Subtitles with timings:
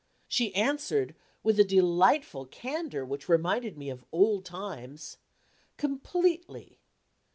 [0.27, 1.13] She answered,
[1.43, 5.17] with a delightful candor which reminded me of old times:
[5.77, 6.79] "Completely!"